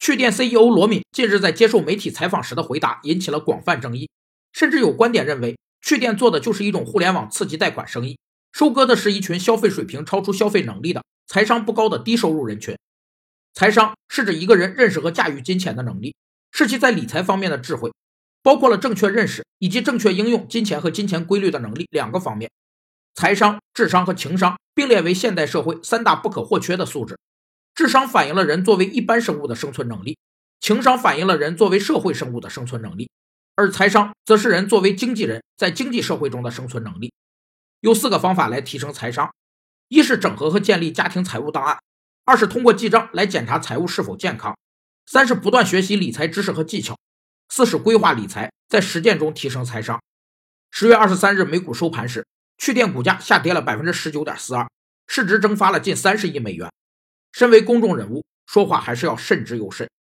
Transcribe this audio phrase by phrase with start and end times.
[0.00, 4.08] 趣店 CEO 罗敏近日在接受媒体采访时的回答引起了广泛争议，
[4.50, 8.18] 甚至有观点认为，趣店做的就是一种互联网刺激贷款生意，
[8.50, 12.74] 收割的是一群消费水平超出消费能力的、财商不高的低收入人群。
[13.52, 16.14] 财商是指一个人认识和驾驭金钱的能力，
[16.50, 17.92] 是其在理财方面的智慧，
[18.42, 22.50] 包括了正确认识以及正确应用金钱和金钱规律的能力两个方面。
[23.14, 27.18] 财商、智商和情商并列为现代社会三大不可或缺的素质。
[27.80, 30.18] 智商反映了人作为一般生物的生存能力，
[30.60, 33.08] 情商反映了人作为社会生物的生存能力，
[33.56, 37.10] 而财商则是人作为经纪人在经济社会中的生存能力。
[37.80, 39.32] 有四个方法来提升财商：
[39.88, 41.78] 一是整合和建立家庭财务档案；
[42.26, 44.52] 二是通过记账来检查财务是否健康；
[45.06, 46.92] 三是不断学习理财知识和技巧；
[47.48, 49.98] 四是规划理财，在实践中提升财商。
[50.70, 52.26] 十月二十三日美股收盘时，
[52.58, 54.68] 趣店股价下跌了百分之十九点四二，
[55.06, 56.70] 市值蒸发了近三十亿美元。
[57.32, 59.90] 身为公众人物，说话还是要慎之又慎。